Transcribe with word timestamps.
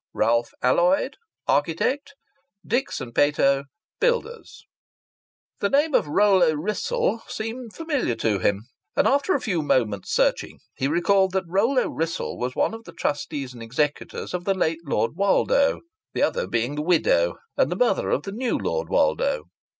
Ralph 0.13 0.49
Alloyd: 0.63 1.17
Architect. 1.47 2.15
Dicks 2.65 2.97
& 2.97 2.99
Pato: 3.13 3.65
Builders. 3.99 4.65
The 5.59 5.69
name 5.69 5.93
of 5.93 6.07
Rollo 6.07 6.53
Wrissell 6.55 7.21
seemed 7.27 7.75
familiar 7.75 8.15
to 8.15 8.39
him, 8.39 8.65
and 8.95 9.07
after 9.07 9.35
a 9.35 9.39
few 9.39 9.61
moments' 9.61 10.11
searching 10.11 10.57
he 10.73 10.87
recalled 10.87 11.33
that 11.33 11.45
Rollo 11.47 11.87
Wrissell 11.87 12.39
was 12.39 12.55
one 12.55 12.73
of 12.73 12.85
the 12.85 12.93
trustees 12.93 13.53
and 13.53 13.61
executors 13.61 14.33
of 14.33 14.43
the 14.45 14.55
late 14.55 14.81
Lord 14.87 15.11
Woldo, 15.15 15.81
the 16.15 16.23
other 16.23 16.47
being 16.47 16.73
the 16.73 16.81
widow 16.81 17.35
and 17.55 17.71
the 17.71 17.75
mother 17.75 18.09
of 18.09 18.23
the 18.23 18.31
new 18.31 18.57
Lord 18.57 18.87
Woldo. 18.89 19.51